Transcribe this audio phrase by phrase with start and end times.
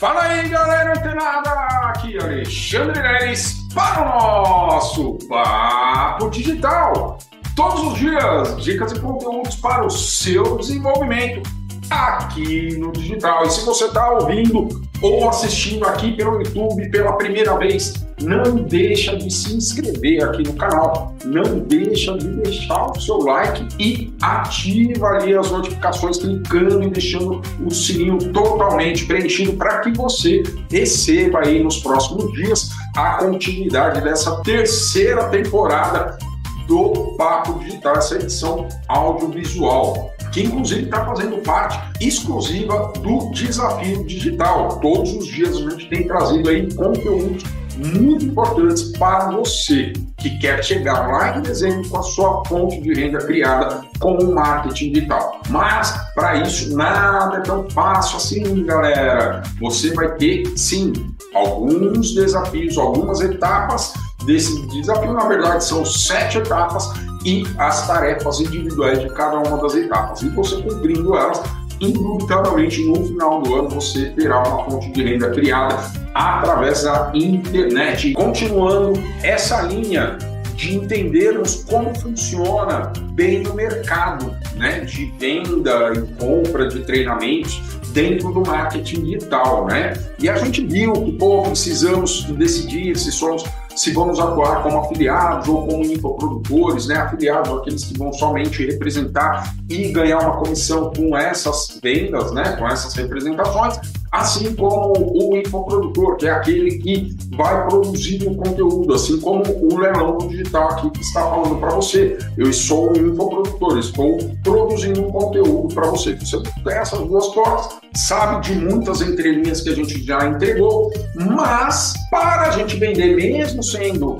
[0.00, 1.50] Fala aí, galera antenada!
[1.90, 7.18] Aqui Alexandre Neres para o nosso Papo Digital.
[7.54, 11.42] Todos os dias, dicas e conteúdos para o seu desenvolvimento
[11.90, 13.44] aqui no digital.
[13.44, 14.68] E se você está ouvindo
[15.02, 17.92] ou assistindo aqui pelo YouTube pela primeira vez,
[18.22, 23.66] não deixa de se inscrever aqui no canal, não deixa de deixar o seu like
[23.78, 30.42] e ativa ali as notificações clicando e deixando o sininho totalmente preenchido para que você
[30.70, 36.18] receba aí nos próximos dias a continuidade dessa terceira temporada
[36.66, 44.78] do Papo Digital, essa edição audiovisual que inclusive está fazendo parte exclusiva do desafio digital.
[44.80, 47.42] Todos os dias a gente tem trazido aí conteúdos
[47.76, 52.92] muito importantes para você que quer chegar lá em dezembro com a sua fonte de
[52.92, 55.40] renda criada com o marketing digital.
[55.48, 59.42] Mas para isso nada é tão fácil assim, galera.
[59.60, 60.92] Você vai ter sim
[61.34, 65.12] alguns desafios, algumas etapas desse desafio.
[65.12, 66.92] Na verdade, são sete etapas
[67.24, 70.22] e as tarefas individuais de cada uma das etapas.
[70.22, 71.40] E você cumprindo elas,
[71.80, 75.78] indubitavelmente no final do ano você terá uma fonte de renda criada
[76.14, 78.12] através da internet.
[78.12, 78.92] Continuando
[79.22, 80.18] essa linha
[80.54, 88.30] de entendermos como funciona bem no mercado né, de venda e compra de treinamentos dentro
[88.32, 89.94] do marketing digital, né?
[90.18, 93.44] E a gente viu que, pô, precisamos decidir se somos
[93.80, 96.96] se vamos atuar como afiliados ou como infoprodutores, né?
[96.96, 102.56] Afiliados, aqueles que vão somente representar e ganhar uma comissão com essas vendas, né?
[102.58, 103.80] Com essas representações,
[104.12, 109.78] assim como o infoprodutor, que é aquele que vai produzir o conteúdo, assim como o
[109.78, 112.18] leilão digital aqui que está falando para você.
[112.36, 116.14] Eu sou um infoprodutor, estou produzindo um conteúdo para você.
[116.16, 121.94] Você tem essas duas portas, sabe de muitas entrelinhas que a gente já entregou, mas
[122.10, 124.18] para a gente vender, mesmo sendo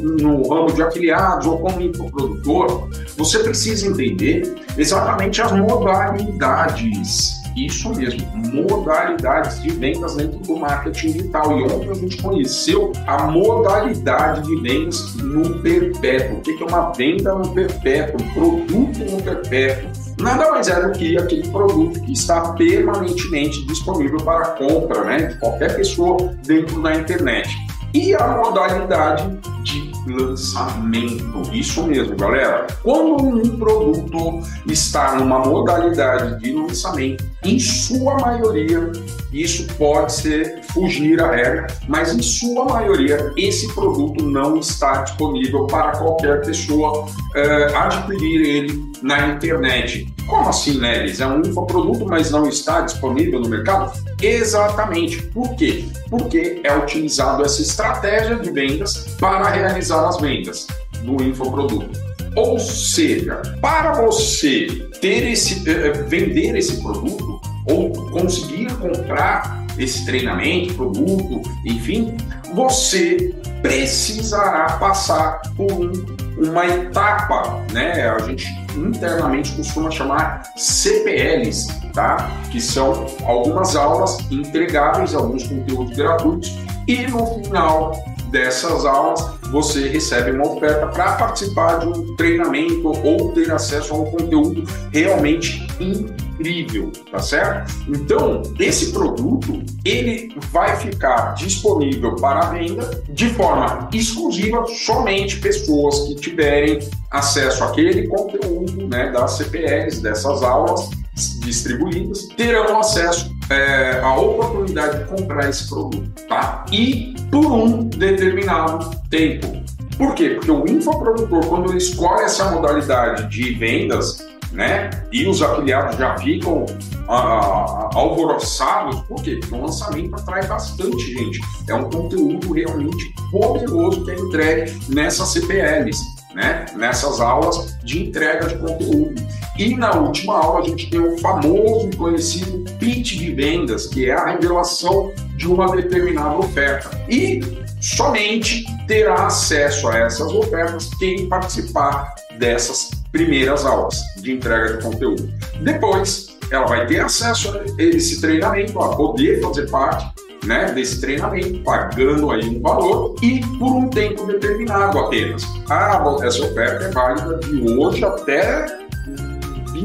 [0.00, 8.26] no ramo de afiliados ou como infoprodutor, você precisa entender exatamente as modalidades isso mesmo,
[8.52, 11.58] modalidades de vendas dentro do marketing digital.
[11.58, 16.38] E ontem a gente conheceu a modalidade de vendas no perpétuo.
[16.38, 18.20] O que é uma venda no perpétuo?
[18.20, 19.90] Um produto no perpétuo.
[20.20, 25.38] Nada mais é do que aquele produto que está permanentemente disponível para compra né, de
[25.38, 27.48] qualquer pessoa dentro da internet.
[27.92, 31.42] E a modalidade de lançamento.
[31.52, 32.66] Isso mesmo, galera.
[32.82, 38.90] Quando um produto está numa modalidade de lançamento, em sua maioria,
[39.32, 45.66] isso pode ser fugir à regra, mas em sua maioria esse produto não está disponível
[45.66, 50.12] para qualquer pessoa uh, adquirir ele na internet.
[50.26, 51.20] Como assim, Neres?
[51.20, 53.92] É um infoproduto, mas não está disponível no mercado?
[54.22, 55.22] Exatamente.
[55.26, 55.84] Por quê?
[56.08, 60.66] Porque é utilizado essa estratégia de vendas para realizar as vendas
[61.02, 62.03] do infoproduto.
[62.36, 64.66] Ou seja, para você
[65.00, 72.16] ter esse, uh, vender esse produto ou conseguir comprar esse treinamento, produto, enfim,
[72.54, 75.92] você precisará passar por um,
[76.36, 78.08] uma etapa, né?
[78.08, 78.46] A gente
[78.76, 82.30] internamente costuma chamar CPLs, tá?
[82.50, 86.56] Que são algumas aulas entregáveis, alguns conteúdos gratuitos,
[86.86, 93.32] e no final dessas aulas você recebe uma oferta para participar de um treinamento ou
[93.32, 97.72] ter acesso a um conteúdo realmente incrível, tá certo?
[97.88, 106.16] Então, esse produto, ele vai ficar disponível para venda de forma exclusiva somente pessoas que
[106.16, 106.80] tiverem
[107.12, 110.90] acesso àquele conteúdo, né, das CPLs, dessas aulas
[111.38, 116.64] distribuídas, terão acesso é, a oportunidade de comprar esse produto, tá?
[116.72, 119.62] E por um determinado tempo.
[119.96, 120.30] Por quê?
[120.30, 124.90] Porque o infoprodutor, quando ele escolhe essa modalidade de vendas, né?
[125.12, 126.64] E os afiliados já ficam
[127.08, 129.36] ah, alvoroçados, por quê?
[129.40, 131.40] Porque o lançamento atrai bastante gente.
[131.68, 136.00] É um conteúdo realmente poderoso que é entregue nessas CPLs,
[136.34, 136.66] né?
[136.76, 139.14] Nessas aulas de entrega de conteúdo.
[139.58, 144.10] E na última aula a gente tem o famoso e conhecido pitch de vendas, que
[144.10, 146.90] é a revelação de uma determinada oferta.
[147.08, 147.40] E
[147.80, 155.32] somente terá acesso a essas ofertas quem participar dessas primeiras aulas de entrega de conteúdo.
[155.62, 160.12] Depois, ela vai ter acesso a esse treinamento, a poder fazer parte
[160.44, 165.44] né, desse treinamento, pagando aí um valor e por um tempo determinado apenas.
[165.70, 168.83] Ah, essa oferta é válida de hoje até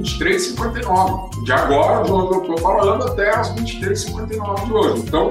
[0.01, 1.43] 23,59.
[1.43, 5.03] De agora, de onde eu estou falando, até as 23,59 de hoje.
[5.05, 5.29] Então,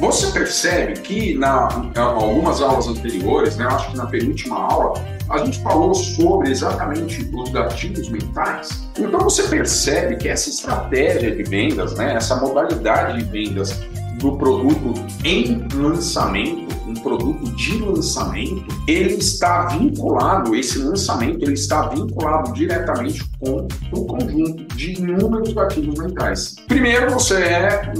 [0.00, 4.94] você percebe que na algumas aulas anteriores, né, acho que na penúltima aula,
[5.28, 8.88] a gente falou sobre exatamente os gatilhos mentais.
[8.98, 13.80] Então você percebe que essa estratégia de vendas, né, essa modalidade de vendas
[14.18, 14.94] do produto
[15.24, 23.24] em lançamento, um produto de lançamento, ele está vinculado, esse lançamento, ele está vinculado diretamente
[23.38, 26.56] com o conjunto de inúmeros gatilhos mentais.
[26.66, 27.92] Primeiro, você é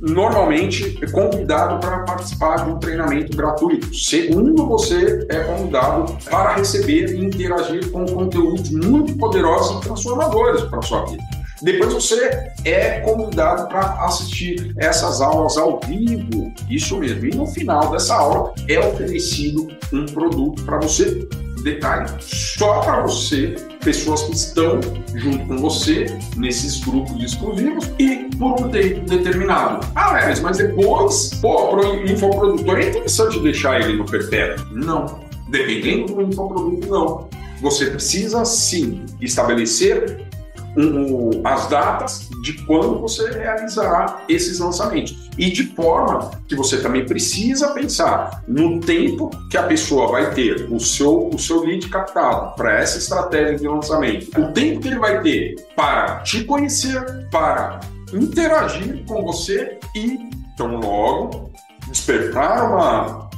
[0.00, 3.94] normalmente convidado para participar de um treinamento gratuito.
[3.94, 10.78] Segundo, você é convidado para receber e interagir com conteúdos muito poderosos e transformadores para
[10.78, 11.22] a sua vida.
[11.64, 17.24] Depois você é convidado para assistir essas aulas ao vivo, isso mesmo.
[17.24, 21.26] E no final dessa aula é oferecido um produto para você
[21.62, 24.78] detalhe, só para você, pessoas que estão
[25.14, 26.06] junto com você
[26.36, 29.86] nesses grupos exclusivos e por um tempo determinado.
[29.94, 34.66] Ah, Leves, mas depois, pô, pro infoprodutor é interessante deixar ele no perpétuo?
[34.72, 35.24] Não.
[35.48, 37.28] Dependendo do infoproduto, não.
[37.62, 40.26] Você precisa sim estabelecer
[40.76, 45.30] um, as datas de quando você realizará esses lançamentos.
[45.38, 50.68] E de forma que você também precisa pensar no tempo que a pessoa vai ter
[50.70, 54.98] o seu, o seu lead captado para essa estratégia de lançamento, o tempo que ele
[54.98, 57.80] vai ter para te conhecer, para
[58.12, 61.50] interagir com você e, então, logo,
[61.88, 63.28] despertar uma,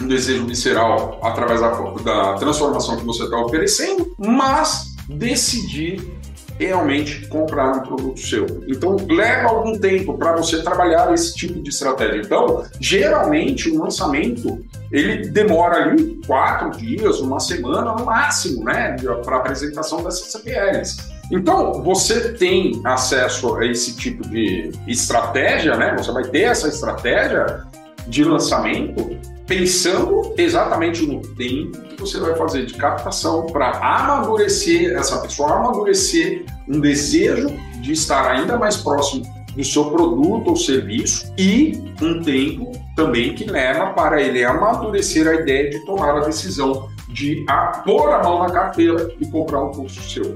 [0.00, 6.19] um desejo visceral através da, da transformação que você está oferecendo, mas decidir
[6.66, 8.46] realmente comprar um produto seu.
[8.68, 12.20] Então, leva algum tempo para você trabalhar esse tipo de estratégia.
[12.20, 14.62] Então, geralmente, o lançamento
[14.92, 20.98] ele demora ali quatro dias, uma semana no máximo, né, para apresentação dessas CPLs.
[21.32, 25.94] Então, você tem acesso a esse tipo de estratégia, né?
[25.96, 27.62] Você vai ter essa estratégia
[28.08, 29.16] de lançamento
[29.50, 36.44] pensando exatamente no tempo que você vai fazer de captação para amadurecer essa pessoa, amadurecer
[36.68, 37.48] um desejo
[37.80, 39.24] de estar ainda mais próximo
[39.56, 45.34] do seu produto ou serviço e um tempo também que leva para ele amadurecer a
[45.34, 49.72] ideia de tomar a decisão de a, pôr a mão na carteira e comprar um
[49.72, 50.32] curso seu.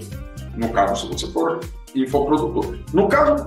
[0.57, 1.61] No caso, se você for
[1.95, 2.79] infoprodutor.
[2.93, 3.47] No caso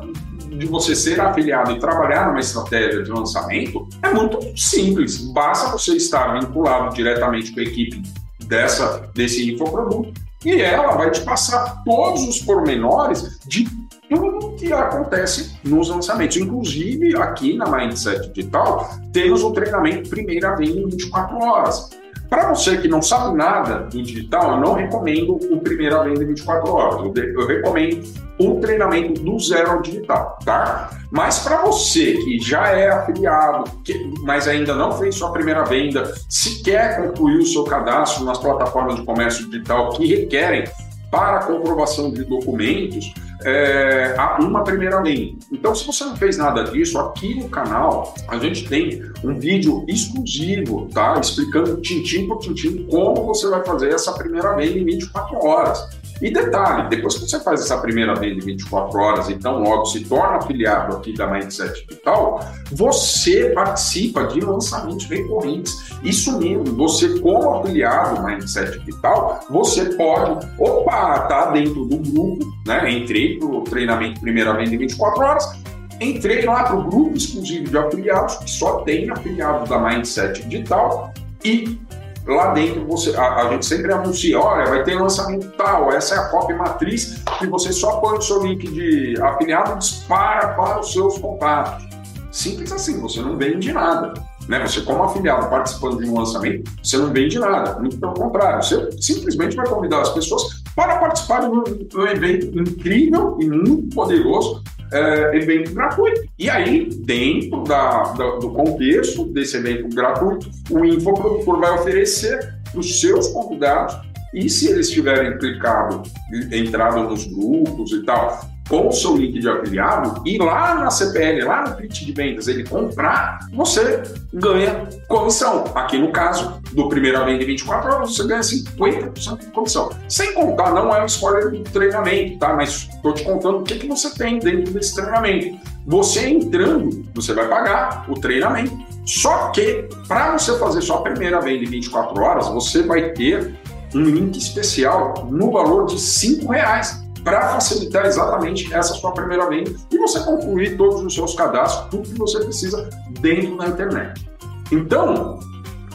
[0.50, 5.18] de você ser afiliado e trabalhar numa estratégia de lançamento é muito simples.
[5.18, 8.02] Basta você estar vinculado diretamente com a equipe
[8.46, 10.14] dessa, desse infoproduto
[10.46, 13.68] e ela vai te passar todos os pormenores de
[14.10, 16.38] tudo que acontece nos lançamentos.
[16.38, 21.90] Inclusive, aqui na Mindset Digital, temos o treinamento Primeira Venda em 24 horas.
[22.30, 26.28] Para você que não sabe nada do digital, eu não recomendo o Primeira Venda em
[26.28, 27.12] 24 horas.
[27.16, 28.04] Eu, recomendo
[28.40, 30.90] o treinamento do zero ao digital, tá?
[31.10, 36.14] Mas para você que já é afiliado, que, mas ainda não fez sua primeira venda,
[36.30, 40.66] se quer concluir o seu cadastro nas plataformas de comércio digital que requerem
[41.10, 43.14] para comprovação de documentos,
[43.48, 45.38] é, uma primeira lei.
[45.50, 49.86] Então, se você não fez nada disso, aqui no canal a gente tem um vídeo
[49.88, 51.18] exclusivo, tá?
[51.20, 55.97] Explicando tintim por tintim como você vai fazer essa primeira venda em 24 horas.
[56.22, 60.04] E detalhe, depois que você faz essa primeira venda em 24 horas, então logo se
[60.04, 65.92] torna afiliado aqui da Mindset Digital, você participa de lançamentos recorrentes.
[66.04, 72.90] Isso mesmo, você como afiliado Mindset Digital, você pode, opa, tá dentro do grupo, né?
[72.92, 75.60] Entrei para o treinamento primeira venda em 24 horas,
[76.02, 81.14] entrei lá para o grupo exclusivo de afiliados, que só tem afiliados da Mindset Digital,
[81.46, 81.80] e
[82.28, 86.18] lá dentro você, a, a, gente sempre anuncia, olha, vai ter lançamento tal, essa é
[86.18, 90.80] a copy matriz que você só põe o seu link de afiliado e dispara para
[90.80, 91.88] os seus contatos.
[92.32, 94.14] Simples assim, você não vende nada.
[94.48, 94.66] Né?
[94.66, 97.80] Você, como afiliado participando de um lançamento, você não vende nada.
[97.80, 103.38] Muito pelo contrário, você simplesmente vai convidar as pessoas para participar de um evento incrível
[103.40, 106.22] e muito poderoso é, evento gratuito.
[106.38, 112.80] E aí, dentro da, da, do contexto desse evento gratuito, o infoprodutor vai oferecer para
[112.80, 113.98] os seus convidados,
[114.34, 116.04] e se eles tiverem clicado,
[116.52, 121.46] entrado nos grupos e tal, com o seu link de afiliado e lá na CPL,
[121.46, 125.66] lá no pitch de vendas, ele comprar, você ganha comissão.
[125.74, 129.90] Aqui no caso do primeira venda em 24 horas, você ganha 50% de comissão.
[130.10, 132.54] Sem contar, não é um spoiler do treinamento, tá?
[132.54, 135.58] Mas estou te contando o que, que você tem dentro desse treinamento.
[135.86, 138.78] Você entrando, você vai pagar o treinamento.
[139.06, 143.56] Só que, para você fazer sua primeira venda em 24 horas, você vai ter
[143.96, 149.70] um link especial no valor de 5 reais para facilitar exatamente essa sua primeira venda
[149.92, 154.26] e você concluir todos os seus cadastros, tudo que você precisa dentro da internet.
[154.72, 155.38] Então,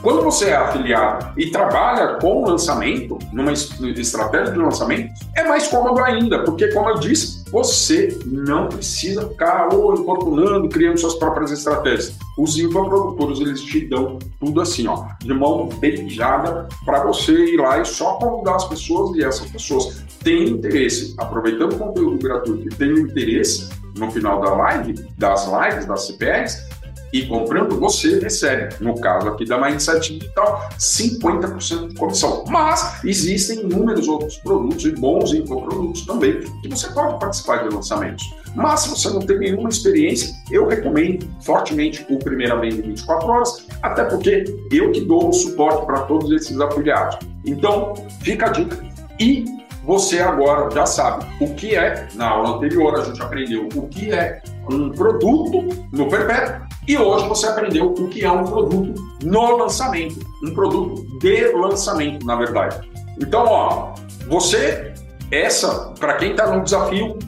[0.03, 6.05] quando você é afiliado e trabalha com lançamento, numa estratégia de lançamento, é mais cômodo
[6.05, 12.15] ainda, porque, como eu disse, você não precisa ficar ou importunando, criando suas próprias estratégias.
[12.37, 17.79] Os infoprodutores, eles te dão tudo assim, ó, de mão beijada para você ir lá
[17.79, 22.93] e só convidar as pessoas e essas pessoas têm interesse, aproveitando o conteúdo gratuito têm
[22.93, 26.73] interesse no final da live, das lives, das CPRs,
[27.13, 32.43] e comprando, você recebe, no caso aqui da Mindset Digital, 50% de comissão.
[32.49, 38.25] Mas existem inúmeros outros produtos e bons infoprodutos também que você pode participar de lançamentos.
[38.55, 43.67] Mas se você não tem nenhuma experiência, eu recomendo fortemente o Primeiramente em 24 horas,
[43.83, 47.19] até porque eu que dou o suporte para todos esses afiliados.
[47.45, 48.79] Então, fica a dica.
[49.21, 49.45] E
[49.85, 54.13] você agora já sabe o que é, na aula anterior a gente aprendeu o que
[54.13, 59.57] é um produto no perpétuo e hoje você aprendeu o que é um produto no
[59.57, 62.89] lançamento, um produto de lançamento, na verdade.
[63.21, 63.95] Então, ó,
[64.29, 64.93] você,
[65.31, 67.19] essa, para quem está no desafio,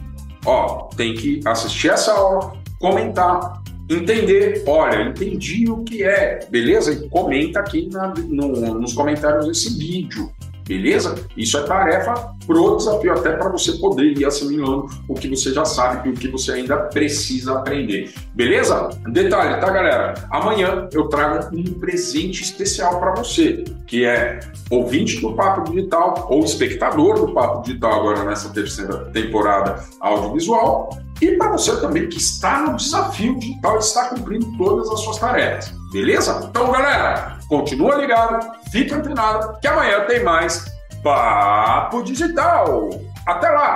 [0.44, 6.92] ó, tem que assistir essa aula, comentar, entender, olha, entendi o que é, beleza?
[6.92, 8.48] E comenta aqui na, no,
[8.80, 10.32] nos comentários desse vídeo.
[10.66, 11.14] Beleza?
[11.36, 15.64] Isso é tarefa pro desafio, até para você poder ir assimilando o que você já
[15.64, 18.12] sabe e o que você ainda precisa aprender.
[18.34, 18.88] Beleza?
[19.10, 20.14] Detalhe, tá, galera?
[20.30, 24.40] Amanhã eu trago um presente especial para você, que é
[24.70, 30.90] ouvinte do Papo Digital ou espectador do Papo Digital agora nessa terceira temporada audiovisual.
[31.20, 35.18] E para você também que está no desafio digital e está cumprindo todas as suas
[35.18, 35.72] tarefas.
[35.92, 36.44] Beleza?
[36.50, 40.72] Então, galera, continua ligado, fica antenado, que amanhã tem mais
[41.02, 42.90] Papo Digital.
[43.26, 43.72] Até lá!